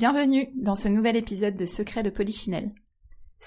[0.00, 2.72] Bienvenue dans ce nouvel épisode de Secret de Polichinelle.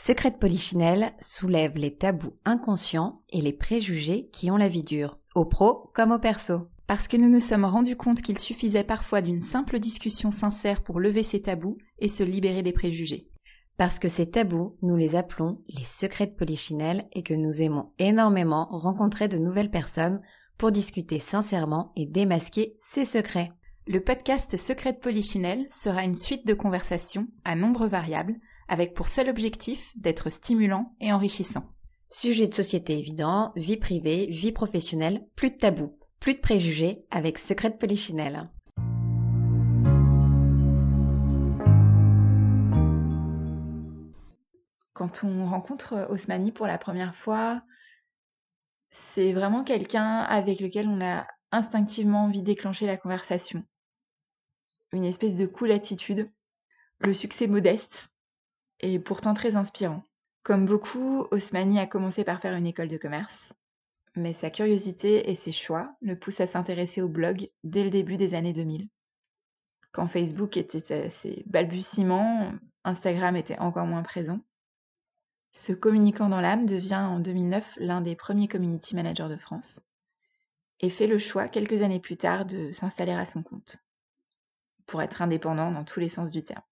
[0.06, 5.18] Secret de Polichinelle soulève les tabous inconscients et les préjugés qui ont la vie dure,
[5.34, 6.68] au pro comme au perso.
[6.86, 11.00] Parce que nous nous sommes rendus compte qu'il suffisait parfois d'une simple discussion sincère pour
[11.00, 13.26] lever ces tabous et se libérer des préjugés.
[13.80, 17.90] Parce que ces tabous, nous les appelons les secrets de Polichinelle et que nous aimons
[17.98, 20.22] énormément rencontrer de nouvelles personnes
[20.60, 23.50] pour discuter sincèrement et démasquer ces secrets.
[23.86, 28.36] Le podcast Secret de Polichinelle sera une suite de conversations à nombre variables
[28.70, 31.66] avec pour seul objectif d'être stimulant et enrichissant.
[32.10, 35.92] Sujet de société évident, vie privée, vie professionnelle, plus de tabous,
[36.22, 38.50] plus de préjugés avec Secret de Polichinelle.
[44.94, 47.62] Quand on rencontre Osmani pour la première fois,
[49.14, 53.66] c'est vraiment quelqu'un avec lequel on a instinctivement envie de déclencher la conversation.
[54.94, 56.30] Une espèce de cool attitude,
[57.00, 58.10] le succès modeste
[58.80, 60.04] et pourtant très inspirant.
[60.44, 63.34] Comme beaucoup, Osmani a commencé par faire une école de commerce,
[64.16, 68.18] mais sa curiosité et ses choix le poussent à s'intéresser au blog dès le début
[68.18, 68.88] des années 2000.
[69.94, 74.42] Quand Facebook était à ses balbutiements, Instagram était encore moins présent.
[75.54, 79.80] Ce communicant dans l'âme devient en 2009 l'un des premiers community managers de France
[80.82, 83.83] et fait le choix quelques années plus tard de s'installer à son compte
[84.86, 86.64] pour être indépendant dans tous les sens du terme.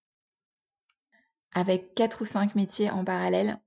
[1.54, 3.60] Avec quatre ou cinq métiers en parallèle,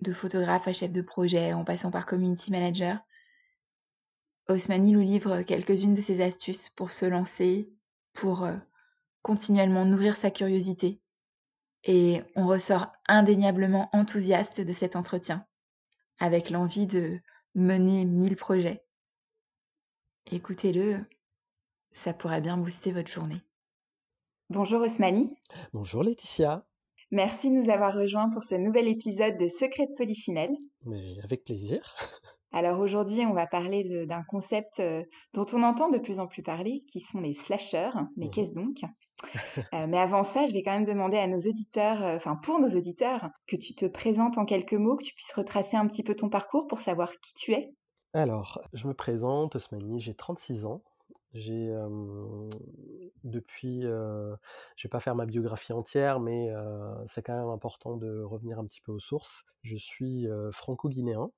[0.00, 2.98] de photographe à chef de projet en passant par community manager,
[4.48, 7.72] Osmani nous livre quelques-unes de ses astuces pour se lancer,
[8.12, 8.56] pour euh,
[9.22, 11.00] continuellement nourrir sa curiosité
[11.84, 15.46] et on ressort indéniablement enthousiaste de cet entretien,
[16.18, 17.18] avec l'envie de
[17.54, 18.84] mener mille projets.
[20.30, 21.04] Écoutez-le,
[22.04, 23.42] ça pourrait bien booster votre journée.
[24.52, 25.30] Bonjour Osmani.
[25.72, 26.66] Bonjour Laetitia.
[27.10, 30.54] Merci de nous avoir rejoints pour ce nouvel épisode de Secret de Polichinelle.
[30.84, 31.80] Mais avec plaisir.
[32.52, 35.02] Alors aujourd'hui, on va parler d'un concept euh,
[35.32, 37.92] dont on entend de plus en plus parler, qui sont les slashers.
[38.18, 38.76] Mais mmh qu'est-ce donc
[39.72, 42.60] euh, mais avant ça, je vais quand même demander à nos auditeurs, euh, enfin pour
[42.60, 46.02] nos auditeurs, que tu te présentes en quelques mots, que tu puisses retracer un petit
[46.02, 47.70] peu ton parcours pour savoir qui tu es.
[48.12, 50.82] Alors, je me présente, Osmani, j'ai 36 ans.
[51.34, 51.74] J'ai
[53.24, 54.36] depuis, je ne
[54.82, 56.52] vais pas faire ma biographie entière, mais
[57.14, 59.44] c'est quand même important de revenir un petit peu aux sources.
[59.62, 61.30] Je suis franco-guinéen.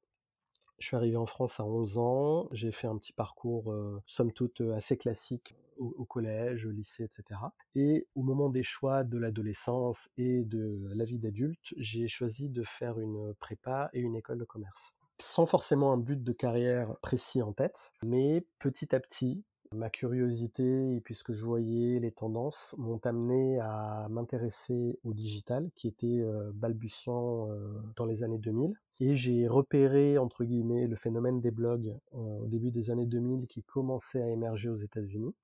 [0.81, 2.49] Je suis arrivé en France à 11 ans.
[2.51, 3.73] J'ai fait un petit parcours,
[4.07, 7.41] somme toute, assez classique au, collège, au lycée, etc.
[7.75, 12.63] Et au moment des choix de l'adolescence et de la vie d'adulte, j'ai choisi de
[12.63, 14.93] faire une prépa et une école de commerce.
[15.21, 20.97] Sans forcément un but de carrière précis en tête, mais petit à petit, ma curiosité
[20.97, 25.89] et puis ce que je voyais, les tendances m'ont amené à m'intéresser au digital qui
[25.89, 26.25] était
[26.55, 27.49] balbutiant
[27.97, 28.75] dans les années 2000.
[29.01, 33.63] Et j'ai repéré, entre guillemets, le phénomène des blogs au début des années 2000 qui
[33.63, 35.35] commençait à émerger aux États-Unis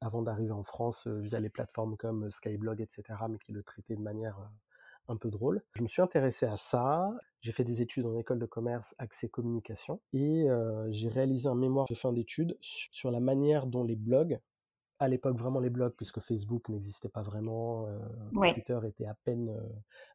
[0.00, 4.02] avant d'arriver en France via les plateformes comme Skyblog, etc., mais qui le traitaient de
[4.02, 4.50] manière
[5.10, 5.62] un peu drôle.
[5.74, 7.10] Je me suis intéressé à ça,
[7.40, 10.46] j'ai fait des études en école de commerce accès communication et
[10.90, 14.38] j'ai réalisé un mémoire de fin d'études sur la manière dont les blogs
[15.00, 19.48] à l'époque vraiment les blogs, puisque Facebook n'existait pas vraiment, euh, Twitter était à peine,
[19.48, 19.68] euh,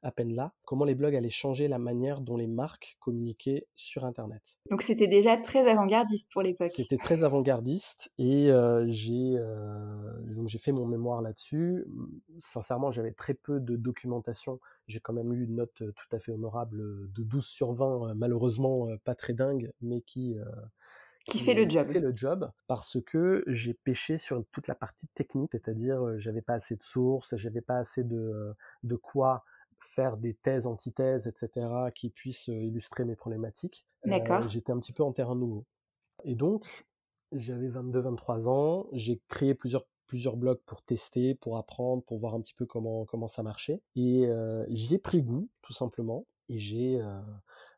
[0.03, 0.53] à peine là.
[0.63, 4.44] Comment les blogs allaient changer la manière dont les marques communiquaient sur Internet.
[4.69, 6.73] Donc c'était déjà très avant-gardiste pour l'époque.
[6.75, 9.35] C'était très avant-gardiste et euh, j'ai
[10.35, 11.85] donc j'ai fait mon mémoire là-dessus.
[12.53, 14.59] Sincèrement, j'avais très peu de documentation.
[14.88, 18.88] J'ai quand même eu une note tout à fait honorable de 12 sur 20, malheureusement
[19.03, 20.35] pas très dingue, mais qui
[21.25, 21.89] qui fait le job.
[21.89, 26.53] fait le job parce que j'ai pêché sur toute la partie technique, c'est-à-dire j'avais pas
[26.53, 29.43] assez de sources, j'avais pas assez de, de quoi
[29.95, 33.85] faire des thèses, antithèses, etc., qui puissent illustrer mes problématiques.
[34.03, 34.47] D'accord.
[34.49, 35.66] J'étais un petit peu en terrain nouveau.
[36.23, 36.85] Et donc,
[37.31, 42.41] j'avais 22-23 ans, j'ai créé plusieurs plusieurs blogs pour tester, pour apprendre, pour voir un
[42.41, 43.81] petit peu comment, comment ça marchait.
[43.95, 44.28] Et
[44.69, 46.25] j'y ai pris goût, tout simplement.
[46.47, 47.19] Et j'ai euh,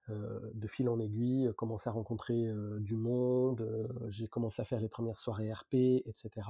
[0.09, 4.79] de fil en aiguille, euh, commencé à rencontrer euh, du monde, j'ai commencé à faire
[4.79, 5.73] les premières soirées RP,
[6.05, 6.47] etc.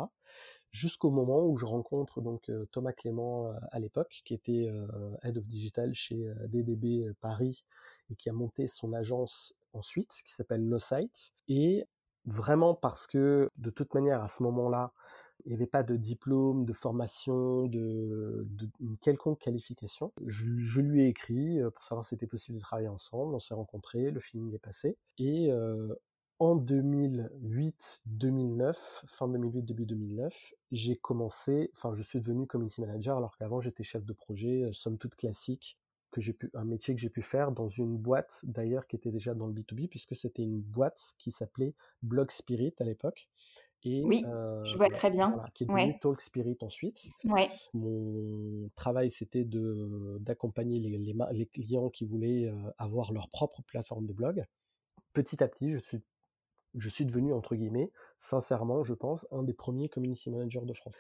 [0.71, 4.69] Jusqu'au moment où je rencontre donc Thomas Clément à l'époque, qui était
[5.23, 7.63] Head of Digital chez DDB Paris
[8.09, 11.31] et qui a monté son agence ensuite, qui s'appelle NoSite.
[11.47, 11.87] Et
[12.25, 14.91] vraiment parce que de toute manière, à ce moment-là,
[15.47, 18.45] il n'y avait pas de diplôme, de formation, de,
[18.79, 20.11] une quelconque qualification.
[20.25, 23.33] Je, lui ai écrit pour savoir si c'était possible de travailler ensemble.
[23.33, 24.97] On s'est rencontrés, le feeling est passé.
[25.17, 25.51] Et
[26.39, 28.75] en 2008-2009,
[29.07, 33.81] fin 2008, début 2009, j'ai commencé, enfin, je suis devenu community manager alors qu'avant j'étais
[33.81, 35.79] chef de projet, euh, somme toute classique,
[36.11, 39.09] que j'ai pu, un métier que j'ai pu faire dans une boîte d'ailleurs qui était
[39.09, 41.73] déjà dans le B2B puisque c'était une boîte qui s'appelait
[42.03, 43.27] Blog Spirit à l'époque.
[43.83, 45.39] Et, oui, je vois très bien.
[45.53, 47.07] qui est devenu Talk Spirit ensuite.
[47.23, 47.49] Ouais.
[47.73, 54.07] Mon travail, c'était de, d'accompagner les, les, les, clients qui voulaient avoir leur propre plateforme
[54.07, 54.43] de blog.
[55.13, 56.01] Petit à petit, je suis
[56.75, 60.95] je suis devenu, entre guillemets, sincèrement, je pense, un des premiers community managers de France.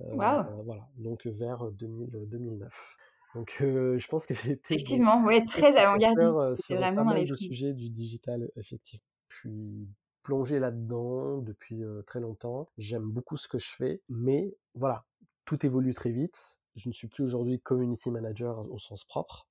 [0.00, 0.64] Euh, wow.
[0.64, 2.72] voilà, donc vers 2000, 2009.
[3.34, 6.64] Donc je pense que j'ai été effectivement, ouais, très avant-gardiste.
[6.64, 9.04] sur vraiment pas mal de sujets du digital, effectivement.
[9.28, 9.88] Je suis
[10.22, 12.68] plongé là-dedans depuis très longtemps.
[12.78, 15.04] J'aime beaucoup ce que je fais, mais voilà,
[15.44, 16.58] tout évolue très vite.
[16.76, 19.48] Je ne suis plus aujourd'hui community manager au sens propre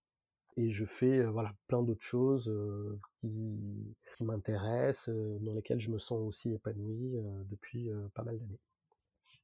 [0.58, 2.52] et je fais voilà plein d'autres choses
[3.22, 5.10] qui, qui m'intéressent,
[5.42, 7.14] dans lesquelles je me sens aussi épanoui
[7.50, 8.60] depuis pas mal d'années.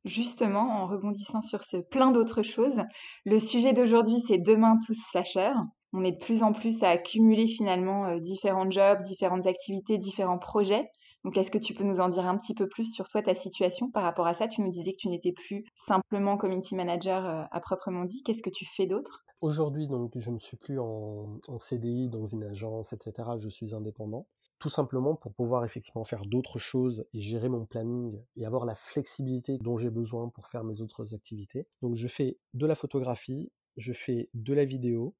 [0.03, 2.81] Justement, en rebondissant sur ce plein d'autres choses,
[3.25, 5.55] le sujet d'aujourd'hui c'est demain tous slashers.
[5.93, 10.89] On est de plus en plus à accumuler finalement différents jobs, différentes activités, différents projets.
[11.25, 13.33] Donc, est-ce que tu peux nous en dire un petit peu plus sur toi, ta
[13.33, 14.47] situation par rapport à ça?
[14.47, 18.21] Tu nous disais que tu n'étais plus simplement community manager à proprement dit.
[18.21, 19.25] Qu'est-ce que tu fais d'autre?
[19.41, 23.27] Aujourd'hui, donc, je ne suis plus en, CDI dans une agence, etc.
[23.39, 24.27] Je suis indépendant.
[24.59, 28.75] Tout simplement pour pouvoir effectivement faire d'autres choses et gérer mon planning et avoir la
[28.75, 31.67] flexibilité dont j'ai besoin pour faire mes autres activités.
[31.81, 35.15] Donc, je fais de la photographie, je fais de la vidéo,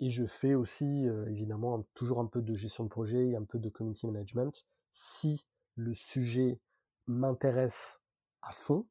[0.00, 3.44] et je fais aussi, euh, évidemment, toujours un peu de gestion de projet et un
[3.44, 4.66] peu de community management.
[4.94, 5.46] Si
[5.76, 6.60] le sujet
[7.06, 8.00] m'intéresse
[8.42, 8.86] à fond,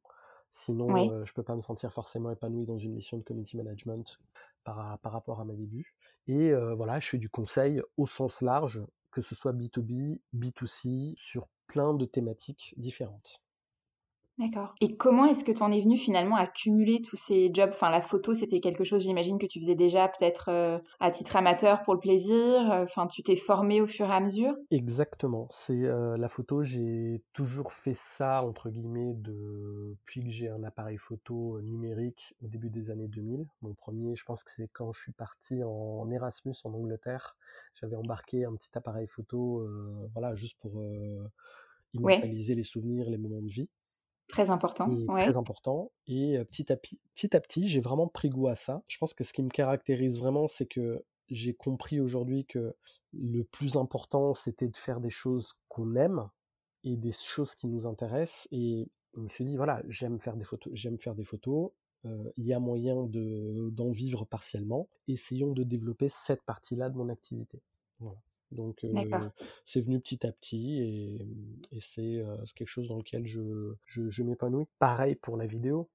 [0.52, 3.56] sinon euh, je ne peux pas me sentir forcément épanoui dans une mission de community
[3.56, 4.18] management
[4.64, 5.94] par, rapport à mes débuts.
[6.26, 11.48] Et voilà, je fais du conseil au sens large, que ce soit B2B, B2C, sur
[11.66, 13.40] plein de thématiques différentes.
[14.40, 14.74] D'accord.
[14.80, 17.68] Et comment est-ce que tu en es venu finalement à cumuler tous ces jobs?
[17.74, 21.36] Enfin, la photo, c'était quelque chose, j'imagine, que tu faisais déjà peut-être euh, à titre
[21.36, 22.72] amateur pour le plaisir.
[22.72, 24.54] Euh, enfin, tu t'es formé au fur et à mesure?
[24.70, 25.46] Exactement.
[25.50, 30.96] C'est euh, la photo, j'ai toujours fait ça, entre guillemets, depuis que j'ai un appareil
[30.96, 33.44] photo numérique au début des années 2000.
[33.60, 37.36] Mon premier, je pense que c'est quand je suis parti en Erasmus en Angleterre.
[37.74, 39.68] J'avais embarqué un petit appareil photo,
[40.14, 40.82] voilà, juste pour
[41.92, 43.68] immortaliser les souvenirs, les moments de vie.
[44.30, 44.88] Très important.
[45.06, 45.90] Très important.
[46.06, 48.82] Et petit à petit, petit, à petit j'ai vraiment pris goût à ça.
[48.88, 52.74] Je pense que ce qui me caractérise vraiment, c'est que j'ai compris aujourd'hui que
[53.12, 56.28] le plus important, c'était de faire des choses qu'on aime
[56.84, 58.48] et des choses qui nous intéressent.
[58.50, 61.70] Et je me suis dit, voilà, j'aime faire des photos, j'aime faire des photos.
[62.36, 64.88] Il y a moyen de, d'en vivre partiellement.
[65.06, 67.60] Essayons de développer cette partie-là de mon activité.
[67.98, 68.18] Voilà.
[68.52, 68.84] Donc
[69.64, 70.80] c'est venu petit à petit
[71.72, 72.22] et, c'est
[72.56, 74.66] quelque chose dans lequel je, je, m'épanouis.
[74.78, 75.88] Pareil pour la vidéo.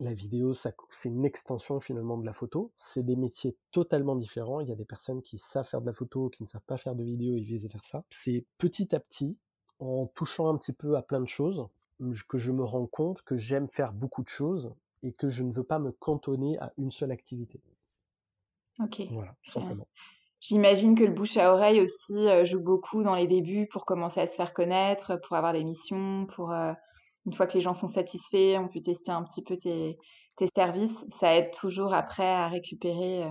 [0.00, 0.74] La vidéo, c'est
[1.04, 2.72] une extension finalement de la photo.
[2.76, 4.60] C'est des métiers totalement différents.
[4.60, 6.76] Il y a des personnes qui savent faire de la photo, qui ne savent pas
[6.76, 8.04] faire de vidéo et vice versa.
[8.10, 9.38] C'est petit à petit,
[9.78, 11.68] en touchant un petit peu à plein de choses,
[12.28, 15.52] que je me rends compte que j'aime faire beaucoup de choses et que je ne
[15.52, 17.60] veux pas me cantonner à une seule activité.
[18.80, 19.02] Ok.
[19.10, 19.86] Voilà, tout simplement.
[20.42, 24.18] J'imagine que le bouche à oreille aussi euh, joue beaucoup dans les débuts pour commencer
[24.18, 26.72] à se faire connaître, pour avoir des missions, pour euh,
[27.26, 29.96] une fois que les gens sont satisfaits, on peut tester un petit peu tes,
[30.56, 31.06] services.
[31.20, 33.30] Ça aide toujours après à récupérer euh,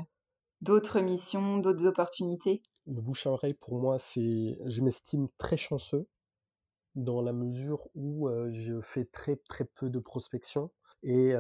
[0.62, 2.62] d'autres missions, d'autres opportunités.
[2.88, 6.08] Le bouche à oreille, pour moi, c'est, je m'estime très chanceux
[6.96, 10.72] dans la mesure où je fais très très peu de prospection
[11.04, 11.34] et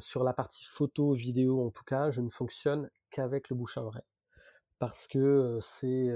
[0.00, 3.84] sur la partie photo, vidéo en tout cas, je ne fonctionne qu'avec le bouche à
[3.84, 4.02] oreille
[4.78, 6.12] parce que c'est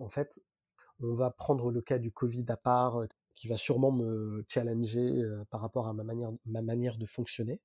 [0.00, 0.40] en fait,
[1.00, 3.02] on va prendre le cas du Covid à part,
[3.34, 7.60] qui va sûrement me challenger par rapport à ma manière, ma manière de fonctionner.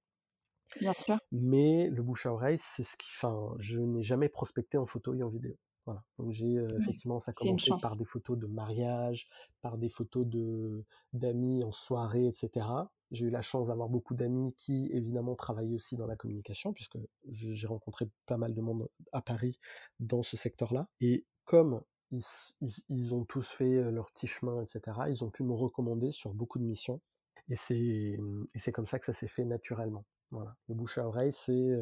[0.79, 1.17] Bien sûr.
[1.31, 5.13] Mais le bouche à oreille, c'est ce qui, enfin, je n'ai jamais prospecté en photo
[5.13, 5.57] et en vidéo.
[5.86, 6.03] Voilà.
[6.19, 9.27] Donc j'ai effectivement ça a commencé par des photos de mariage,
[9.62, 12.67] par des photos de d'amis en soirée, etc.
[13.11, 16.97] J'ai eu la chance d'avoir beaucoup d'amis qui, évidemment, travaillaient aussi dans la communication, puisque
[17.29, 19.59] j'ai rencontré pas mal de monde à Paris
[19.99, 20.87] dans ce secteur-là.
[21.01, 26.11] Et comme ils, ont tous fait leur petit chemin, etc., ils ont pu me recommander
[26.11, 27.01] sur beaucoup de missions.
[27.49, 30.05] Et c'est comme ça que ça s'est fait naturellement.
[30.31, 30.55] Voilà.
[30.67, 31.75] Le bouche à oreille, c'est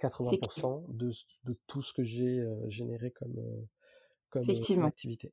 [0.00, 1.12] 80% de,
[1.44, 3.66] de, tout ce que j'ai généré comme,
[4.28, 4.44] comme,
[4.84, 5.32] activité.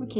[0.00, 0.18] ok.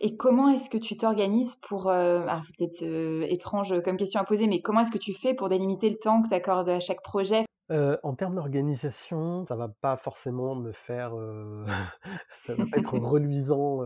[0.00, 4.20] Et comment est-ce que tu t'organises pour, euh, alors c'est peut-être euh, étrange comme question
[4.20, 6.68] à poser, mais comment est-ce que tu fais pour délimiter le temps que tu accordes
[6.68, 7.44] à chaque projet?
[7.70, 11.12] Heu, en termes d'organisation, ça va pas forcément me faire,
[12.46, 13.82] ça va pas être reluisant,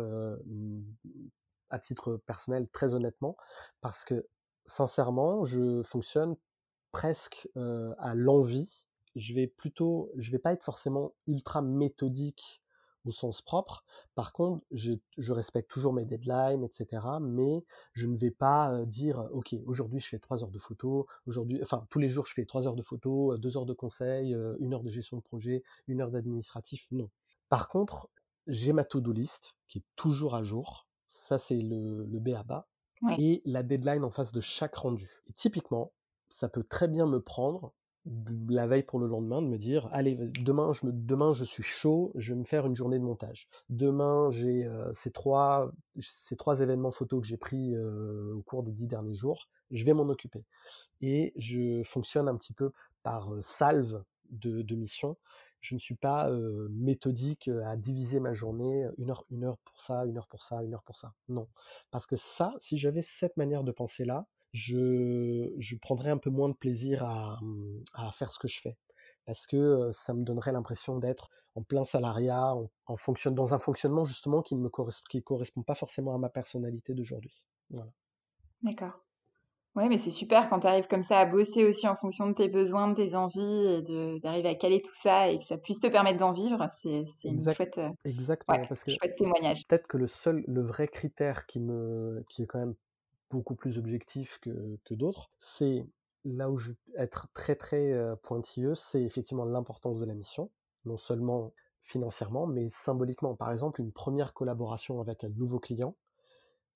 [1.71, 3.37] à titre personnel, très honnêtement,
[3.81, 4.26] parce que
[4.66, 6.37] sincèrement, je fonctionne
[6.92, 8.85] presque, à l'envie.
[9.16, 12.62] Je vais plutôt je vais pas être forcément ultra méthodique
[13.04, 13.85] au sens propre.
[14.14, 18.85] Par contre, je je respecte toujours mes deadlines et cetera, mais je ne vais pas,
[18.87, 22.35] dire: «OK, aujourd'hui je fais 3 heures de photo, aujourd'hui» enfin, tous les jours je
[22.35, 25.23] fais 3 heures de photo, heu, 2 heures de conseil, 1 heure de gestion de
[25.23, 27.11] projet, 1 heure d'administratif, non.
[27.49, 28.09] Par contre,
[28.47, 30.88] j'ai ma to-do list qui est toujours à jour.
[31.09, 32.68] Ça, c'est le le b.a-ba
[33.02, 33.18] Ouais.
[33.18, 35.23] et la deadline en face de chaque rendu.
[35.28, 35.92] Et typiquement,
[36.30, 37.75] ça peut très bien me prendre
[38.50, 41.62] la veille pour le lendemain de me dire: «Allez, demain je me demain je suis
[41.62, 43.47] chaud, je vais me faire une journée de montage.
[43.68, 48.64] Demain j'ai, heu, ces 3 ces 3 événements photos que j'ai pris, heu, au cours
[48.64, 50.44] des 10 derniers jours, je vais m'en occuper»
[51.02, 52.73] et je fonctionne un petit peu
[53.04, 55.18] par, heu, salve de de missions.
[55.61, 56.30] Je ne suis pas,
[56.71, 60.62] méthodique, à diviser ma journée, 1 heure 1 heure pour ça, 1 heure pour ça,
[60.64, 61.14] 1 heure pour ça.
[61.28, 61.49] Non.
[61.92, 66.49] Parce que ça, si j'avais cette manière de penser-là, je je prendrais un peu moins
[66.50, 67.40] de plaisir à,
[67.94, 68.78] à faire ce que je fais.
[69.26, 73.59] Parce que, ça me donnerait l'impression d'être en plein salariat, en en fonction dans un
[73.61, 77.42] fonctionnement justement qui ne me corres qui correspond pas forcément à ma personnalité d'aujourd'hui.
[77.71, 77.92] Voilà.
[78.62, 78.92] D'accord.
[79.76, 82.35] Ouais, mais c'est super quand tu arrives comme ça à bosser aussi en fonction de
[82.35, 85.80] tes besoins, de tes envies et d'arriver à caler tout ça et que ça puisse
[85.80, 89.62] te permettre d'en vivre, c'est une chouette, exactement, ouais, parce que chouette témoignage.
[89.68, 92.75] peut-être que le seul le vrai critère qui me qui est quand même
[93.32, 95.86] beaucoup plus objectif que que d'autres, c'est
[96.24, 100.50] là où je vais être très, très, heu, pointilleux, c'est effectivement l'importance de la mission.
[100.84, 103.34] Non seulement financièrement, mais symboliquement.
[103.36, 105.96] Par exemple, une 1re collaboration avec un nouveau client,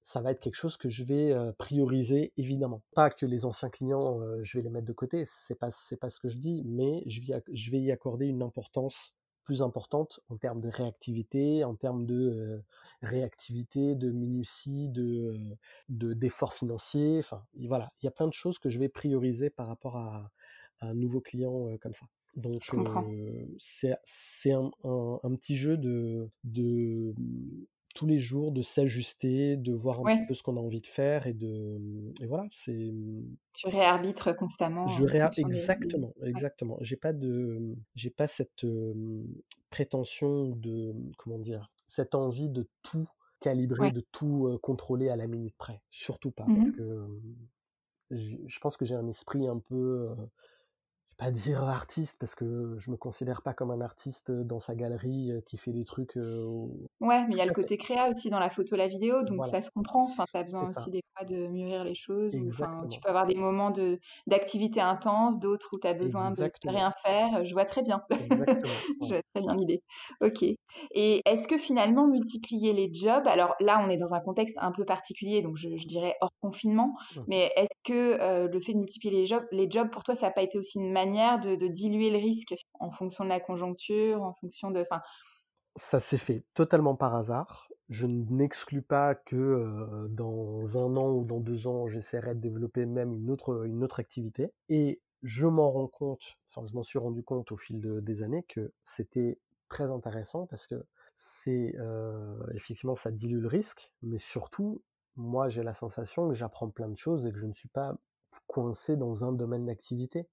[0.04, 2.82] ça va être quelque chose que je vais, heu, prioriser évidemment.
[2.94, 5.98] Pas que les anciens clients, heu, je vais les mettre de côté, c'est pas c'est
[6.00, 9.14] pas ce que je dis, mais je vais je vais y accorder une importance
[9.46, 12.64] plus importante en termes de réactivité, en termes de, heu,
[13.02, 15.56] réactivité, de minutie, de,
[15.88, 17.92] de d'efforts financiers, enfin, voilà.
[18.02, 20.32] Il y a plein de choses que je vais prioriser par rapport à
[20.80, 22.06] à un nouveau client, heu, comme ça.
[22.36, 22.74] Donc,
[23.58, 27.14] c'est c'est un un un petit jeu de de,
[27.96, 30.28] tous les jours, de s'ajuster, de voir un petit Ouais.
[30.28, 33.68] peu ce qu'on a envie de faire et de, mmh et voilà, c'est, mmh Tu
[33.68, 36.42] réarbitres constamment je réa des exactement, ouais.
[36.44, 36.78] exactement.
[36.80, 39.26] J'ai pas de, mmh, j'ai pas cette, hem,
[39.70, 41.72] prétention de, mmh, comment dire?
[41.88, 43.08] Cette envie de tout
[43.40, 43.92] calibrer, Ouais.
[43.92, 45.82] de tout, contrôler à la minute près.
[45.90, 47.48] Surtout pas, Mmh parce que, mmh,
[48.48, 50.10] je pense que j'ai un esprit un peu,
[51.16, 54.74] pas dire artiste parce que je me considère pas comme un artiste, heu, dans sa
[54.74, 58.08] galerie, heu, qui fait des trucs, au Ouais, mais il y a le côté créa
[58.10, 59.46] aussi dans la photo, la vidéo, donc Voilà.
[59.46, 60.04] ça se comprend.
[60.04, 63.26] Enfin, tu as besoin aussi des fois de mûrir les choses enfin, tu peux avoir
[63.26, 67.66] des moments de d'activité intense, d'autres où tu as besoin de rien faire, je vois
[67.66, 68.00] très bien.
[68.18, 69.82] Exactement, Je vois très bien l'idée.
[70.22, 70.42] OK
[70.92, 74.72] et est-ce que finalement multiplier les jobs alors là, on est dans un contexte un
[74.72, 77.26] peu particulier, donc je je dirais hors confinement, Mmh mh.
[77.26, 80.28] mais est-ce que, heu, le fait de multiplier les jobs les jobs pour toi, ça
[80.28, 84.22] a pas été aussi une manière de diluer le risque en fonction de la conjoncture,
[84.22, 84.84] en fonction de
[85.76, 87.68] Ça s'est fait totalement par hasard.
[87.88, 93.12] Je n'exclus pas que, dans 1 an ou dans 2 ans, j'essaierai de développer même
[93.12, 97.22] une autre, une autre activité et je m'en rends compte, enfin, je m'en suis rendu
[97.22, 100.84] compte au fil de des années que c'était très intéressant parce que
[101.16, 101.74] c'est,
[102.54, 104.82] effectivement, ça dilue le risque, mais surtout,
[105.16, 107.96] moi, j'ai la sensation que j'apprends plein de choses et que je ne suis pas
[108.46, 110.26] coincé dans un domaine d'activité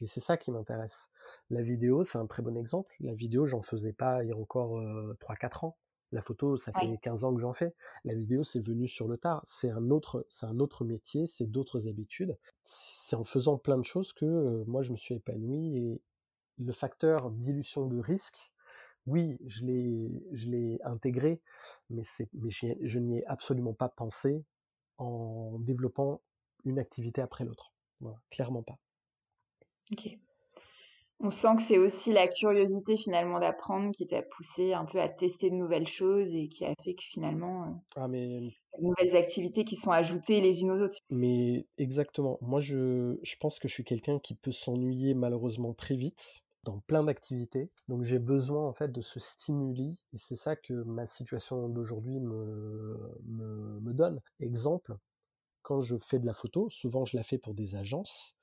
[0.00, 1.08] et c'est ça qui m'intéresse.
[1.50, 2.94] La vidéo, c'est un très bon exemple.
[3.00, 5.78] La vidéo, j'en faisais pas il y a encore, heu, 3-4 ans.
[6.12, 6.86] La photo, ça Ouais.
[6.86, 7.74] fait 15 ans que j'en fais.
[8.04, 9.44] La vidéo, c'est venu sur le tard.
[9.48, 12.38] C'est un autre c'est un autre métier, c'est d'autres habitudes.
[12.64, 16.02] C'est en faisant plein de choses que, moi, je me suis épanoui et
[16.58, 18.52] le facteur dilution de risque,
[19.06, 21.42] oui, je l'ai je l'ai intégré,
[21.90, 24.44] mais c'est mais je n'y ai absolument pas pensé
[24.98, 26.22] en développant
[26.64, 27.74] une activité après l'autre.
[28.00, 28.78] Voilà, clairement pas.
[29.92, 30.18] OK.
[31.20, 35.10] On sent que c'est aussi la curiosité finalement d'apprendre qui t'a poussé un peu à
[35.10, 39.64] tester de nouvelles choses et qui a fait que finalement, heu, Ah mais nouvelles activités
[39.64, 41.00] qui sont ajoutées les unes aux autres.
[41.10, 42.38] mais exactement.
[42.40, 46.80] Moi, je je pense que je suis quelqu'un qui peut s'ennuyer malheureusement très vite dans
[46.80, 51.06] plein d'activités, donc j'ai besoin en fait de ce stimuli et c'est ça que ma
[51.06, 54.20] situation d'aujourd'hui me me me donne.
[54.40, 54.96] Exemple,
[55.62, 58.35] quand je fais de la photo, souvent je la fais pour des agences.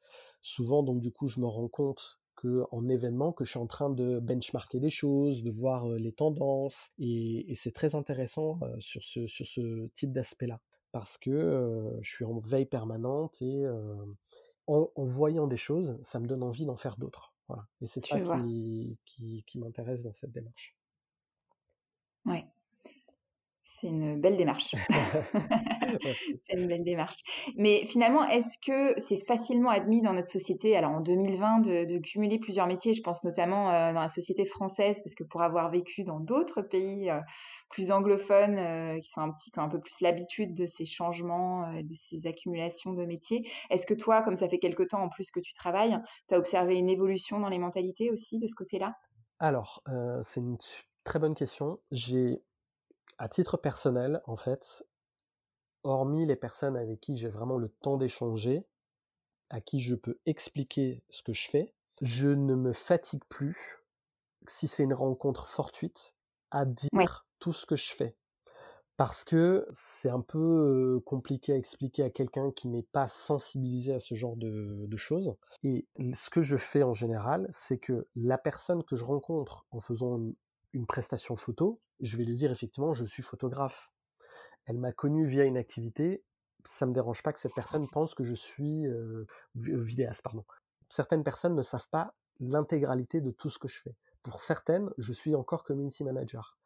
[0.44, 3.90] Souvent donc du coup, je me rends compte qu'en événement, que je suis en train
[3.90, 9.28] de benchmarker des choses, de voir, les tendances et et c'est très intéressant, sur ce
[9.28, 10.60] sur ce type d'aspect-là.
[10.92, 13.66] Parce que, je suis en veille permanente et
[14.68, 17.34] en en voyant des choses, ça me donne envie d'en faire d'autres.
[17.48, 17.66] Voilà.
[17.82, 20.76] Et c'est ça qui, qui, qui m'intéresse dans cette démarche.
[22.26, 22.46] Ouais.
[23.84, 24.74] C'est une belle démarche.
[26.48, 27.18] c'est une belle démarche.
[27.58, 32.40] Mais finalement, est-ce que c'est facilement admis dans notre société, alors en 2020, de, cumuler
[32.40, 32.94] plusieurs métiers?
[32.94, 36.62] Je pense notamment euh, dans la société française, parce que pour avoir vécu dans d'autres
[36.62, 37.20] pays euh,
[37.70, 40.86] plus anglophones, euh, qui sont un petit, qui ont un peu plus l'habitude de ces
[40.86, 45.10] changements, de ces accumulations de métiers, est-ce que toi, comme ça fait quelque temps en
[45.10, 46.00] plus que tu travailles,
[46.30, 48.96] tu as observé une évolution dans les mentalités aussi de ce côté-là?
[49.40, 49.84] Alors,
[50.24, 50.58] c'est une
[51.04, 51.80] très bonne question.
[51.92, 52.40] J'ai
[53.18, 54.86] à titre personnel, en fait,
[55.84, 58.66] hormis les personnes avec qui j'ai vraiment le temps d'échanger,
[59.50, 63.80] à qui je peux expliquer ce que je fais, je ne me fatigue plus,
[64.48, 66.14] si c'est une rencontre fortuite,
[66.52, 68.16] à dire tout ce que je fais.
[68.96, 69.68] Parce que
[70.00, 74.36] c'est un peu compliqué à expliquer à quelqu'un qui n'est pas sensibilisé à ce genre
[74.36, 75.36] de, de, choses.
[75.64, 79.82] Et ce que je fais en général, c'est que la personne que je rencontre en
[79.82, 80.20] faisant
[80.86, 83.92] prestation photo, je vais lui dire effectivement, je suis photographe.
[84.66, 86.24] Elle m'a connu via une activité,
[86.66, 89.26] ça me dérange pas que cette personne pense que je suis euh,
[89.56, 90.22] vidéaste.
[90.22, 90.46] Pardon.
[90.90, 93.96] Certaines personnes ne savent pas l'intégralité de tout ce que je fais.
[94.24, 96.58] Pour certaines, je suis encore community manager.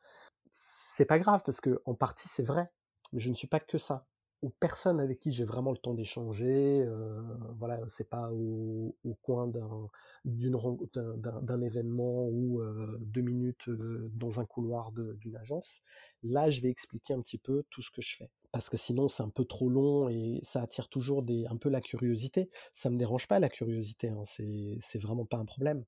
[0.96, 2.72] C'est pas grave parce que en partie c'est vrai,
[3.14, 4.06] mais je ne suis pas que ça
[4.42, 6.84] aux personnes avec qui j'ai vraiment le temps d'échanger.
[6.86, 7.22] Euh,
[7.58, 14.92] voilà, c'est pas au, coin d'un, événement ou euh, deux minutes euh, dans un couloir
[14.92, 15.82] d'une agence.
[16.24, 18.30] Là, je vais expliquer un petit peu tout ce que je fais.
[18.52, 21.70] Parce que sinon, c'est un peu trop long et ça attire toujours des, un peu
[21.70, 22.50] la curiosité.
[22.74, 25.84] Ça me dérange pas la curiosité, hein, c'est, c'est vraiment pas un problème.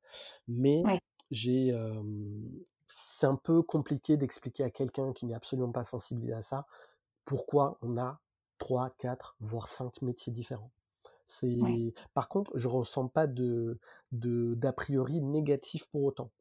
[0.47, 0.83] Mais
[1.31, 1.73] j'ai,
[3.17, 6.65] c'est un peu compliqué d'expliquer à quelqu'un qui n'est absolument pas sensibilisé à ça
[7.29, 8.19] pourquoi on a
[8.59, 10.71] 3, 4, voire 5 métiers différents.
[11.27, 11.57] C'est...
[12.13, 13.79] Par contre, je ne ressens pas de,
[14.11, 16.31] d'a priori négatif pour autant.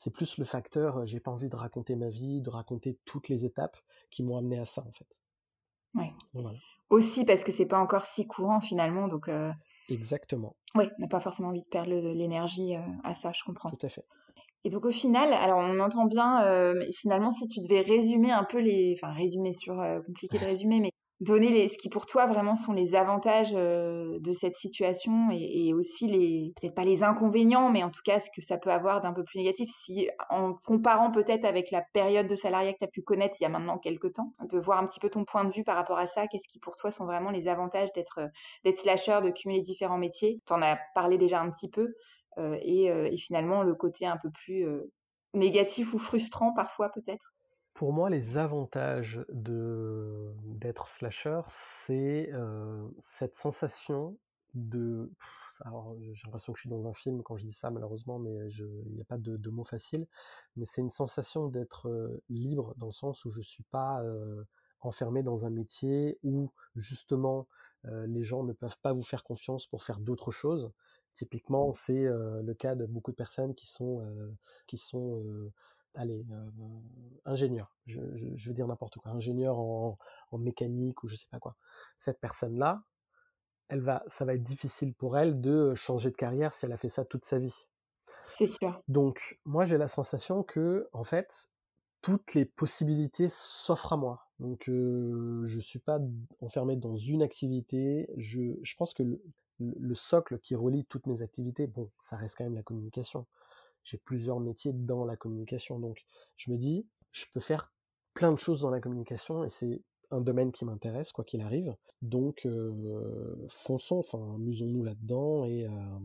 [0.00, 3.44] C'est plus le facteur, j'ai pas envie de raconter ma vie, de raconter toutes les
[3.44, 3.76] étapes
[4.10, 5.06] qui m'ont amené à ça, en fait.
[5.94, 6.06] Oui.
[6.90, 9.30] Aussi parce que c'est pas encore si courant finalement, donc.
[9.88, 10.56] Exactement.
[10.74, 13.70] Oui, on n'a pas forcément envie de perdre l'énergie à ça, je comprends.
[13.70, 14.04] Tout à fait.
[14.64, 18.58] Et donc au final, alors on entend bien, finalement si tu devais résumer un peu
[18.58, 19.74] les, enfin résumer sur
[20.06, 20.91] compliqué de résumer, mais
[21.22, 25.72] donner les, ce qui pour toi vraiment sont les avantages euh, de cette situation et,
[25.72, 29.00] aussi les peut-être pas les inconvénients mais en tout cas ce que ça peut avoir
[29.00, 29.70] d'un peu plus négatif.
[29.84, 33.44] Si en comparant peut-être avec la période de salariat que tu as pu connaître il
[33.44, 35.76] y a maintenant quelques temps de voir un petit peu ton point de vue par
[35.76, 38.20] rapport à ça qu'est-ce qui pour toi sont vraiment les avantages d'être
[38.64, 40.40] d'être slasher de cumuler différents métiers?
[40.46, 41.94] Tu en as parlé déjà un petit peu
[42.38, 44.66] euh, et, euh, et, finalement le côté un peu plus
[45.34, 47.31] négatif ou frustrant parfois peut-être?
[47.74, 51.40] Pour moi, les avantages de d'être slasher,
[51.86, 52.30] c'est
[53.18, 54.16] cette sensation
[54.54, 55.10] de.
[55.62, 58.34] alors, j'ai l'impression que je suis dans un film quand je dis ça, malheureusement, mais
[58.52, 60.06] il n'y a pas de, de mots faciles.
[60.56, 64.02] Mais c'est une sensation d'être libre dans le sens où je suis pas
[64.80, 67.48] enfermé dans un métier où justement
[67.84, 70.70] les gens ne peuvent pas vous faire confiance pour faire d'autres choses.
[71.14, 74.02] Typiquement, c'est le cas de beaucoup de personnes qui sont,
[74.66, 75.50] qui sont
[75.94, 76.50] allez, euh,
[77.24, 79.98] ingénieur, je, veux dire n'importe quoi, ingénieur en,
[80.38, 81.56] mécanique ou je sais pas quoi.
[82.00, 82.82] Cette personne-là,
[83.68, 86.78] elle va, ça va être difficile pour elle de changer de carrière si elle a
[86.78, 87.54] fait ça toute sa vie.
[88.38, 88.80] C'est sûr.
[88.88, 91.50] Donc, moi, j'ai la sensation que, en fait,
[92.00, 94.26] toutes les possibilités s'offrent à moi.
[94.38, 95.98] Donc, euh, je suis pas
[96.40, 98.08] enfermé dans une activité.
[98.16, 99.22] Je, je pense que le,
[99.58, 103.26] le, socle qui relie toutes mes activités, bon, ça reste quand même la communication
[103.84, 105.78] j'ai plusieurs métiers dans la communication.
[105.78, 106.04] Donc,
[106.36, 107.72] je me dis, je peux faire
[108.14, 111.74] plein de choses dans la communication et c'est un domaine qui m'intéresse, quoi qu'il arrive.
[112.02, 115.98] Donc, euh, fonçons, enfin, amusons-nous là-dedans et, euh,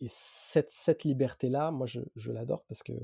[0.00, 2.94] et cette, cette liberté-là, moi, je, je l'adore parce que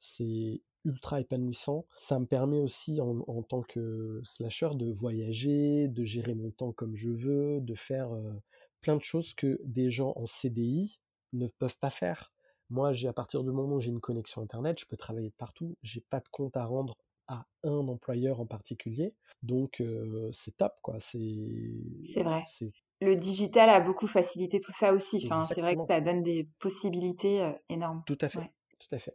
[0.00, 1.86] c'est ultra épanouissant.
[1.98, 6.96] Ça me permet aussi, en, tant que slasher, de voyager, de gérer mon temps comme
[6.96, 8.32] je veux, de faire euh,
[8.80, 10.98] plein de choses que des gens en CDI
[11.32, 12.32] ne peuvent pas faire.
[12.70, 15.34] Moi, j'ai à partir du moment où j'ai une connexion internet, je peux travailler de
[15.34, 15.76] partout.
[15.82, 19.82] J'ai pas de compte à rendre à un employeur en particulier, donc
[20.32, 20.98] c'est top, quoi.
[21.00, 22.44] C'est vrai.
[23.00, 25.22] Le digital a beaucoup facilité tout ça aussi.
[25.24, 28.02] Enfin, c'est vrai que ça donne des possibilités énormes.
[28.06, 28.50] Tout à fait.
[28.78, 29.14] Tout à fait.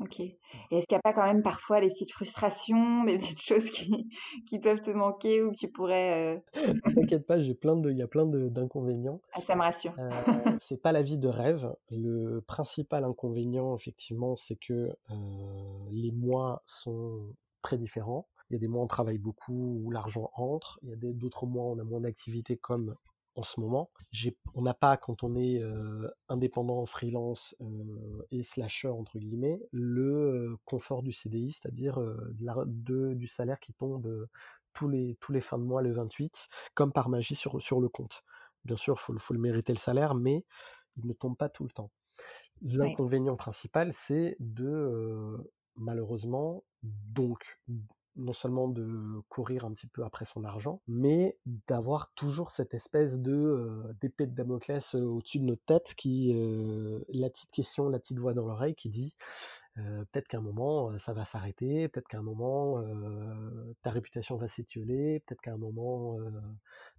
[0.00, 0.20] Ok.
[0.20, 0.36] Et
[0.70, 4.08] est-ce qu'il n'y a pas quand même parfois des petites frustrations, des petites choses qui,
[4.46, 6.42] qui peuvent te manquer ou que tu pourrais.
[6.56, 6.74] Euh...
[6.94, 9.20] T'inquiète pas, j'ai plein de, il y a plein d'inconvénients.
[9.32, 9.92] Ah, ça me rassure.
[9.98, 10.10] Euh,
[10.68, 11.74] c'est pas la vie de rêve.
[11.90, 15.14] Le principal inconvénient, effectivement, c'est que euh,
[15.90, 18.26] les mois sont très différents.
[18.50, 20.78] Il y a des mois où on travaille beaucoup, où l'argent entre.
[20.82, 22.94] Il y a d'autres mois où on a moins d'activité, comme
[23.36, 23.90] en ce moment.
[24.54, 25.62] on n'a pas, quand on est
[26.28, 27.56] indépendant, freelance
[28.30, 31.98] et slasher, entre guillemets, le confort du CDI, c'est-à-dire
[32.32, 34.28] du salaire qui tombe
[34.72, 37.88] tous, les, tous les fins de mois le 28, comme par magie sur, sur le
[37.88, 38.22] compte.
[38.64, 40.44] Bien sûr, il faut, faut, le mériter le salaire, mais
[40.96, 41.90] il ne tombe pas tout le temps.
[42.62, 45.36] L'inconvénient principal, c'est de,
[45.76, 47.40] malheureusement, donc
[48.16, 53.18] non seulement de courir un petit peu après son argent, mais d'avoir toujours cette espèce
[53.18, 56.32] de d'épée de Damoclès au-dessus de notre tête qui
[57.08, 59.14] la petite question, la petite voix dans l'oreille qui dit
[59.74, 62.80] peut-être qu'à un moment ça va s'arrêter, peut-être qu'à un moment
[63.82, 66.16] ta réputation va s'étioler, peut-être qu'à un moment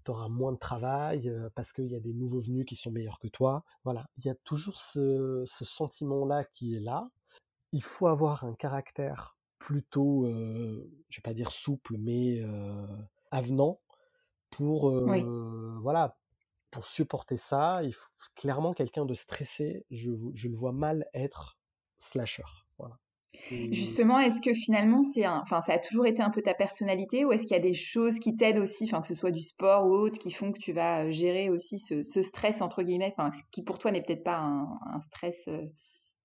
[0.03, 3.19] tu auras moins de travail parce qu'il y a des nouveaux venus qui sont meilleurs
[3.19, 3.63] que toi.
[3.85, 7.09] Voilà, il y a toujours ce sentiment-là qui est là.
[7.71, 9.34] Il faut avoir un caractère
[9.65, 12.39] plutôt, euh, je vais pas dire souple, mais
[13.31, 13.79] avenant
[14.51, 14.91] pour,
[15.81, 16.15] voilà,
[16.69, 17.81] pour supporter ça.
[17.83, 19.83] Il faut clairement quelqu'un de stressé.
[19.89, 21.57] Je, je le vois mal être
[21.97, 22.43] slasher.
[22.77, 22.99] Voilà.
[23.49, 27.31] Justement, est-ce que finalement, c'est enfin, ça a toujours été un peu ta personnalité ou
[27.31, 29.87] est-ce qu'il y a des choses qui t'aident aussi, enfin, que ce soit du sport
[29.87, 33.15] ou autre, qui font que tu vas gérer aussi ce, stress, entre guillemets,
[33.51, 35.49] qui pour toi n'est peut-être pas un, stress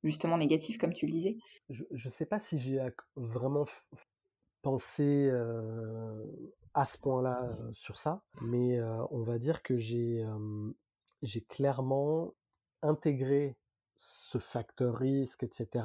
[0.04, 1.36] justement négatif, comme tu le disais?
[1.68, 2.80] Je ne sais pas si j'ai
[3.16, 3.66] vraiment
[4.62, 5.30] pensé
[6.74, 10.24] à ce point-là sur ça, mais on va dire que j'ai
[11.22, 12.34] j'ai clairement
[12.82, 13.56] intégré
[13.96, 15.84] ce facteur risque, etc.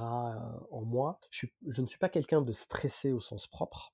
[0.71, 1.19] en moi.
[1.31, 3.93] Je, je ne suis pas quelqu'un de stressé au sens propre.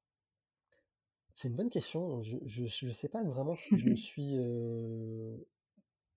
[1.36, 2.21] C'est une bonne question.
[2.21, 4.38] Je ne sais pas vraiment si je me suis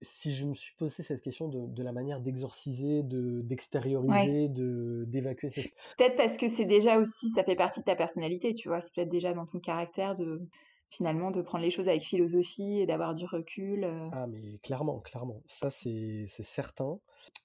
[0.05, 5.51] si je me suis posé cette question de, la manière d'exorciser, de, d'extérioriser, de, d'évacuer.
[5.99, 8.81] Peut-être parce que c'est déjà aussi, ça fait partie de ta personnalité, tu vois.
[8.81, 10.43] C'est peut-être déjà dans ton caractère de
[10.91, 13.85] finalement de prendre les choses avec philosophie et d'avoir du recul.
[13.85, 14.09] Euh.
[14.13, 16.99] Ah mais clairement, clairement, ça c'est, c'est certain.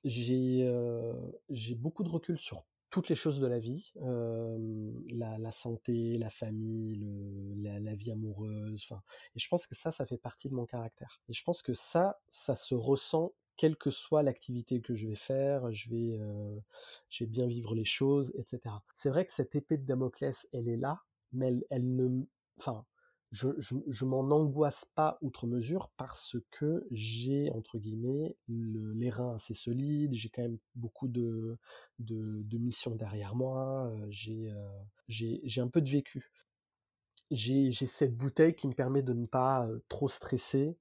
[0.04, 1.14] J'ai, euh,
[1.50, 7.56] j'ai beaucoup de recul sur toutes les choses de la vie, la, santé, la famille,
[7.62, 8.88] la, vie amoureuse,
[9.36, 11.22] et je pense que ça, ça fait partie de mon caractère.
[11.30, 15.16] Et je pense que ça, ça se ressent quelle que soit l'activité que je vais
[15.16, 18.76] faire, je vais, bien vivre les choses, etc.
[18.96, 21.02] C'est vrai que cette épée de Damoclès, elle est là,
[21.34, 22.24] mais elle, elle ne,
[22.58, 22.86] enfin,
[23.32, 29.54] je, je, m'en angoisse pas outre mesure parce que j'ai, entre guillemets, les reins assez
[29.54, 31.58] solides, j'ai quand même beaucoup de,
[32.00, 34.52] de, missions derrière moi, j'ai
[35.08, 36.32] j'ai un peu de vécu.
[37.30, 40.76] J'ai cette bouteille qui me permet de ne pas trop stresser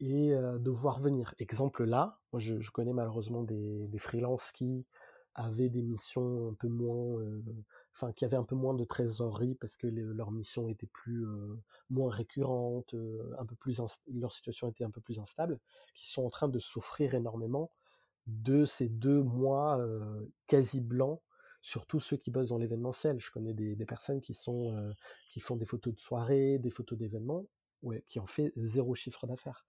[0.00, 1.34] et de voir venir.
[1.38, 4.86] Exemple là, moi je, je connais malheureusement des, des freelances qui
[5.34, 7.20] avaient des missions un peu moins
[7.94, 11.26] enfin qui avaient un peu moins de trésorerie parce que leur mission était plus
[11.90, 12.94] moins récurrente,
[13.38, 13.80] un peu plus
[14.12, 15.58] leur situation était un peu plus instable,
[15.94, 17.70] qui sont en train de souffrir énormément
[18.26, 19.78] de ces deux mois
[20.46, 21.20] quasi blancs,
[21.62, 23.20] surtout ceux qui bossent dans l'événementiel.
[23.20, 24.92] Je connais des, personnes qui sont
[25.30, 27.44] qui font des photos de soirée, des photos d'événements,
[27.82, 29.64] ouais, qui ont fait zéro chiffre d'affaires.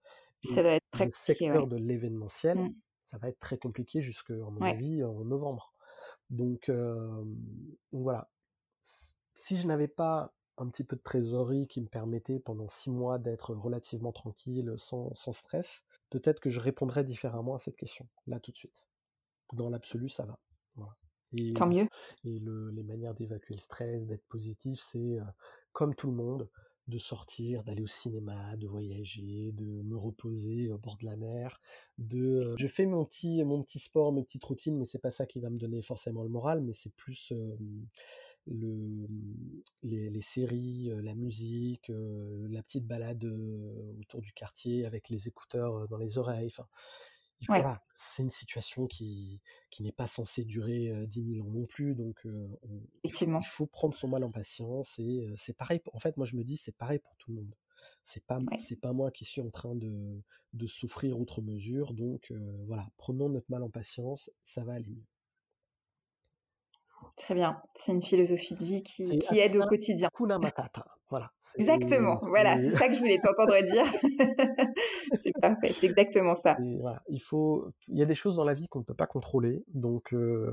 [0.54, 2.74] Ça être très le secteur de l'événementiel, mmh.
[3.10, 5.72] ça va être très compliqué jusqu'à mon avis en novembre.
[6.30, 6.70] Donc,
[7.92, 8.30] voilà.
[9.34, 13.18] Si je n'avais pas un petit peu de trésorerie qui me permettait pendant six mois
[13.18, 15.66] d'être relativement tranquille, sans, stress,
[16.10, 18.86] peut-être que je répondrais différemment à cette question, là tout de suite.
[19.52, 20.38] Dans l'absolu, ça va.
[21.32, 21.88] Et, Tant mieux.
[22.24, 25.18] Et les manières d'évacuer le stress, d'être positif, c'est
[25.72, 26.48] comme tout le monde,
[26.88, 31.60] de sortir, d'aller au cinéma, de voyager, de me reposer au bord de la mer,
[31.98, 35.50] de je fais mon petit sport, mes petites routines, mais c'est pas ça qui va
[35.50, 37.32] me donner forcément le moral, mais c'est plus
[38.46, 39.08] le
[39.82, 43.24] les, séries, la musique, la petite balade
[44.00, 46.52] autour du quartier avec les écouteurs dans les oreilles.
[47.48, 51.66] Voilà, c'est une situation qui, qui n'est pas censée durer dix 10 000 ans non
[51.66, 52.26] plus, donc
[53.04, 55.80] il faut prendre son mal en patience et c'est pareil.
[55.92, 57.54] En fait, moi je me dis c'est pareil pour tout le monde.
[58.06, 60.22] C'est pas c'est pas moi qui suis en train de,
[60.52, 62.32] de souffrir outre mesure, donc
[62.66, 65.06] voilà, prenons notre mal en patience, ça va aller mieux.
[67.16, 70.08] Très bien, c'est une philosophie de vie qui, qui aide au quotidien.
[70.14, 70.84] Kuna Matata.
[71.08, 71.30] Voilà.
[71.56, 73.86] Exactement, voilà, c'est ça que je voulais t'entendre dire.
[75.22, 76.56] c'est parfait, c'est exactement ça.
[76.60, 79.62] il faut, il y a des choses dans la vie qu'on ne peut pas contrôler,
[79.72, 80.52] donc euh,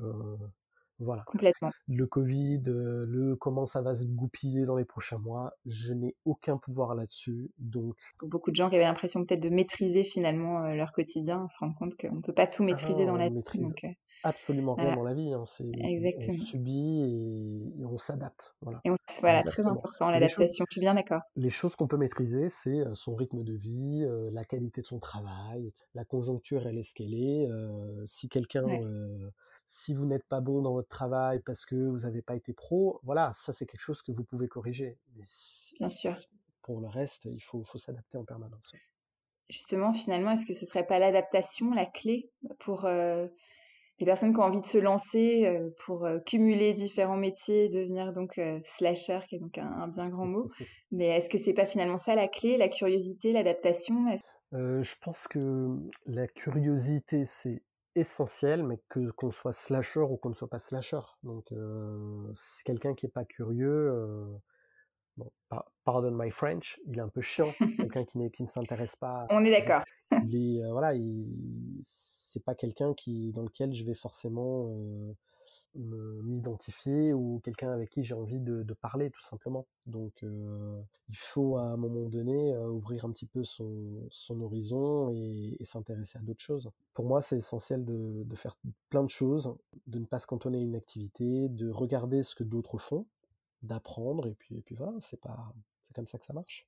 [0.99, 1.23] voilà.
[1.25, 1.71] Complètement.
[1.87, 6.15] Le Covid, euh, le comment ça va se goupiller dans les prochains mois, je n'ai
[6.23, 7.95] aucun pouvoir là-dessus, donc.
[8.21, 11.75] beaucoup de gens qui avaient l'impression peut-être de maîtriser finalement euh, leur quotidien, se rendent
[11.75, 13.41] compte qu'on ne peut pas tout maîtriser dans la vie.
[13.55, 13.85] Donc,
[14.23, 14.95] absolument rien Voilà.
[14.97, 15.33] dans la vie.
[15.33, 16.45] hein, C'est, on Exactement.
[16.45, 18.55] subit et, et on s'adapte.
[18.61, 18.81] Voilà.
[18.85, 20.65] Et on- voilà, très important, choses, l'adaptation.
[20.69, 21.21] Je suis bien d'accord.
[21.35, 24.85] les choses qu'on peut maîtriser, c'est euh, son rythme de vie, euh, la qualité de
[24.87, 27.47] son travail, la conjoncture, elle est ce qu'elle est.
[27.49, 28.81] euh, si quelqu'un, Ouais.
[28.83, 29.29] euh,
[29.67, 32.99] si vous n'êtes pas bon dans votre travail parce que vous n'avez pas été pro,
[33.03, 34.97] voilà, ça c'est quelque chose que vous pouvez corriger.
[35.15, 35.23] Mais
[35.79, 36.15] Bien sûr.
[36.61, 38.71] pour le reste, il faut, faut s'adapter en permanence.
[39.49, 42.85] Justement, finalement, est-ce que ce serait pas l'adaptation la clé pour
[44.03, 48.11] des personnes qui ont envie de se lancer, euh, pour euh, cumuler différents métiers, devenir
[48.11, 50.49] donc euh, slasher, qui est donc un, un bien grand mot.
[50.91, 53.95] Mais est-ce que c'est pas finalement ça la clé, la curiosité, l'adaptation?
[54.51, 55.39] Je pense que
[56.05, 57.63] la curiosité, c'est
[57.95, 60.99] essentiel, mais que qu'on soit slasher ou qu'on ne soit pas slasher.
[61.23, 63.91] Donc, si quelqu'un qui est pas curieux,
[65.15, 67.53] bon, par- pardon my French, il est un peu chiant.
[67.79, 69.83] Quelqu'un qui, qui ne s'intéresse pas, On est d'accord.
[70.27, 71.81] il est, voilà, il,
[72.33, 74.67] c'est pas quelqu'un qui, dans lequel je vais forcément
[75.75, 79.67] euh, m'identifier ou quelqu'un avec qui j'ai envie de, parler, tout simplement.
[79.85, 85.09] Donc, euh, il faut à un moment donné euh, ouvrir un petit peu son, horizon
[85.11, 86.71] et, s'intéresser à d'autres choses.
[86.93, 88.57] Pour moi, c'est essentiel de, de faire
[88.89, 89.55] plein de choses,
[89.87, 93.05] de ne pas se cantonner à une activité, de regarder ce que d'autres font,
[93.61, 95.53] d'apprendre, et puis, et puis voilà, c'est pas,
[95.87, 96.67] c'est comme ça que ça marche.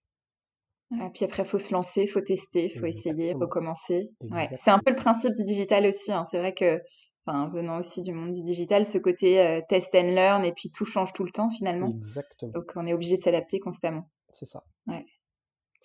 [0.91, 4.09] Voilà, puis après, il faut se lancer, il faut tester, il faut essayer, recommencer.
[4.21, 4.49] Ouais.
[4.63, 6.11] C'est un peu le principe du digital aussi.
[6.11, 6.25] hein.
[6.31, 6.79] C'est vrai que,
[7.27, 10.85] venant aussi du monde du digital, ce côté euh, test and learn et puis tout
[10.85, 11.91] change tout le temps finalement.
[12.05, 14.03] Exactement, Donc on est obligé de s'adapter constamment.
[14.39, 14.63] c'est ça.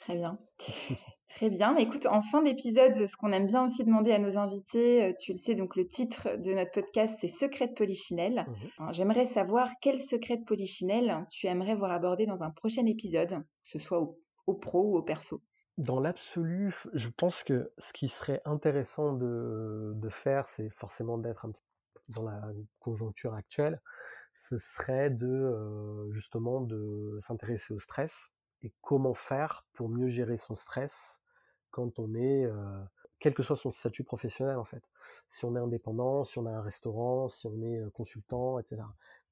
[0.00, 0.38] Très bien.
[1.36, 1.72] Très bien.
[1.74, 5.12] Mais Écoute, en fin d'épisode, ce qu'on aime bien aussi demander à nos invités, euh,
[5.22, 8.44] tu le sais, donc le titre de notre podcast, c'est Secret de Polichinelle.
[8.48, 8.70] Mhm.
[8.78, 13.28] Alors, J'aimerais savoir quel secret de Polichinelle tu aimerais voir abordé dans un prochain épisode,
[13.30, 14.18] que ce soit au,
[14.54, 15.42] pro ou au perso.
[15.78, 21.44] Dans l'absolu, je pense que ce qui serait intéressant de, de faire, c'est forcément d'être
[21.46, 21.62] un petit
[22.10, 22.40] dans la
[22.78, 23.80] conjoncture actuelle,
[24.48, 28.12] ce serait de euh, justement de s'intéresser au stress
[28.62, 31.20] et comment faire pour mieux gérer son stress
[31.70, 32.82] quand on est, euh,
[33.20, 34.82] quel que soit son statut professionnel en fait.
[35.28, 38.82] Si on est indépendant, si on a un restaurant, si on est euh, consultant, etc.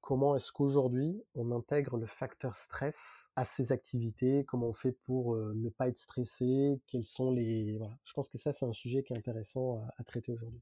[0.01, 5.35] Comment est-ce qu'aujourd'hui on intègre le facteur stress à ses activités Comment on fait pour
[5.35, 7.97] euh, ne pas être stressé Quels sont les voilà.
[8.03, 10.61] Je pense que ça c'est un sujet qui est intéressant à, à traiter aujourd'hui.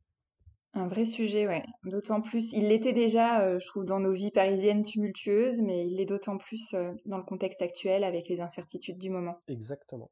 [0.71, 1.65] Un vrai sujet, ouais.
[1.83, 5.97] D'autant plus, il l'était déjà, euh, je trouve, dans nos vies parisiennes tumultueuses, mais il
[5.97, 9.41] l'est d'autant plus euh, dans le contexte actuel avec les incertitudes du moment.
[9.47, 10.11] Exactement.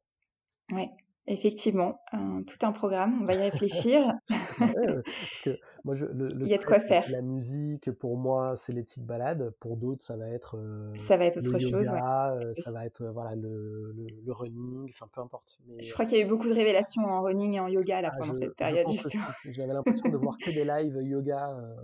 [0.72, 0.90] Ouais,
[1.28, 4.14] effectivement, un- tout un programme, on va y réfléchir.
[4.60, 7.06] Ouais, euh, parce que moi, je, le, le Il y a de quoi faire.
[7.10, 9.52] la musique, pour moi, c'est les petites balades.
[9.60, 11.86] Pour d'autres, ça va être euh, Ça va être le autre chose, ouais.
[11.86, 12.62] yoga, euh, Aussi.
[12.64, 15.58] ça va être euh, voilà le, le, le running, enfin peu importe.
[15.68, 18.02] Mais Je crois qu'il y a eu beaucoup de révélations en running et en yoga
[18.02, 18.88] là ah, pendant je, cette période.
[19.46, 21.76] J'avais l'impression de voir que des lives yoga euh,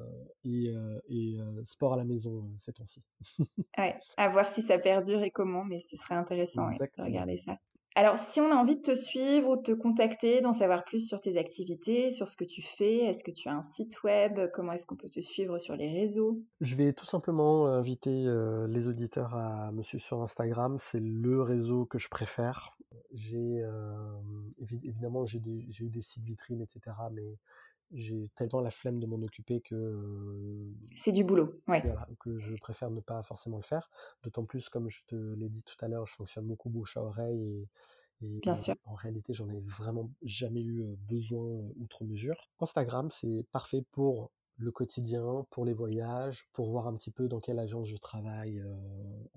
[0.46, 3.04] et, euh, et euh, sport à la maison euh, ces temps-ci.
[3.78, 7.58] Ouais, à voir si ça perdure et comment, mais ce serait intéressant de regarder ça.
[7.96, 11.08] Alors, si on a envie de te suivre ou de te contacter, d'en savoir plus
[11.08, 14.40] sur tes activités, sur ce que tu fais, est-ce que tu as un site web?
[14.54, 16.42] Comment est-ce qu'on peut te suivre sur les réseaux?
[16.62, 20.78] Je vais tout simplement euh, inviter euh, les auditeurs à me suivre sur Instagram.
[20.80, 22.78] C'est le réseau que je préfère.
[23.14, 24.14] J'ai euh,
[24.62, 27.10] évi- évidemment j'ai eu des sites vitrines, etc.
[27.94, 31.82] j'ai tellement la flemme de m'en occuper que euh, C'est du boulot, ouais.
[31.84, 33.90] voilà, que je préfère ne pas forcément le faire.
[34.24, 37.04] D'autant plus, comme je te l'ai dit tout à l'heure, je fonctionne beaucoup bouche à
[37.04, 37.68] oreille
[38.22, 38.76] et, et Bien sûr.
[38.86, 41.48] en réalité, j'en ai vraiment jamais eu besoin
[41.80, 42.50] outre mesure.
[42.60, 47.40] Instagram, c'est parfait pour le quotidien, pour les voyages, pour voir un petit peu dans
[47.40, 48.76] quelle agence je travaille euh,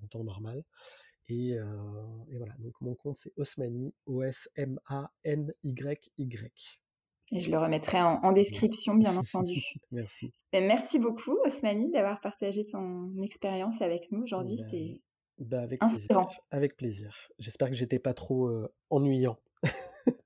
[0.03, 0.65] en temps normal.
[1.29, 1.65] Et, euh,
[2.31, 4.75] et voilà, donc mon compte c'est Osmani, O-S-M-A-N-Y-Y.
[7.33, 9.63] Et je le remettrai en, en description, bien entendu.
[9.91, 10.33] Merci.
[10.53, 14.57] Ben, merci beaucoup, Osmani, d'avoir partagé ton expérience avec nous aujourd'hui.
[14.57, 15.01] Ben, C'était
[15.39, 15.99] bah, avec plaisir.
[15.99, 16.29] inspirant.
[16.51, 17.17] Avec plaisir.
[17.39, 19.37] J'espère que j'étais pas trop euh, ennuyant.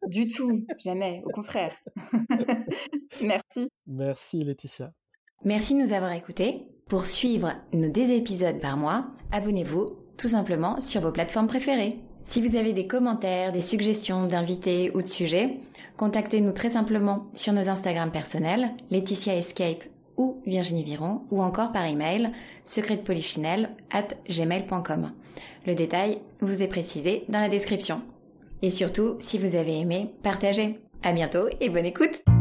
[0.08, 1.72] Du tout, jamais, au contraire.
[3.22, 3.68] Merci.
[3.86, 4.90] Merci Laetitia.
[5.44, 6.62] Merci de nous avoir écoutés.
[6.88, 11.98] Pour suivre nos deux épisodes par mois, abonnez-vous tout simplement sur vos plateformes préférées.
[12.32, 15.58] Si vous avez des commentaires, des suggestions d'invités ou de sujets,
[15.98, 19.82] contactez-nous très simplement sur nos Instagram personnels, Laetitia Escape
[20.16, 22.30] ou Virginie Viron, ou encore par email
[22.74, 25.12] secretpolichinelle at gmail.com.
[25.66, 28.00] Le détail vous est précisé dans la description.
[28.62, 30.78] Et surtout, si vous avez aimé, partagez.
[31.02, 32.37] À bientôt et bonne écoute!